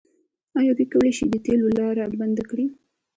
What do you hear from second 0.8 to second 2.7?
کولی شي د تیلو لاره بنده کړي؟